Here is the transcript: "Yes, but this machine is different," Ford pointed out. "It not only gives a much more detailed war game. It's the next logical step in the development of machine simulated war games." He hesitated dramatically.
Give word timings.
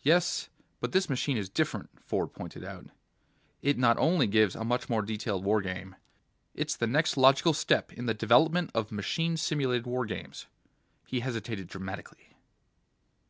"Yes, 0.00 0.48
but 0.80 0.92
this 0.92 1.10
machine 1.10 1.36
is 1.36 1.50
different," 1.50 1.90
Ford 2.02 2.32
pointed 2.32 2.64
out. 2.64 2.86
"It 3.60 3.76
not 3.76 3.98
only 3.98 4.26
gives 4.26 4.54
a 4.56 4.64
much 4.64 4.88
more 4.88 5.02
detailed 5.02 5.44
war 5.44 5.60
game. 5.60 5.96
It's 6.54 6.74
the 6.76 6.86
next 6.86 7.18
logical 7.18 7.52
step 7.52 7.92
in 7.92 8.06
the 8.06 8.14
development 8.14 8.70
of 8.74 8.90
machine 8.90 9.36
simulated 9.36 9.86
war 9.86 10.06
games." 10.06 10.46
He 11.06 11.20
hesitated 11.20 11.66
dramatically. 11.68 12.36